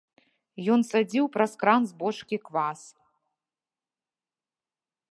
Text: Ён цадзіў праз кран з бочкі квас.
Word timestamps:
Ён 0.75 0.79
цадзіў 0.91 1.25
праз 1.35 1.51
кран 1.63 1.81
з 1.91 1.95
бочкі 2.01 2.37
квас. 2.49 2.81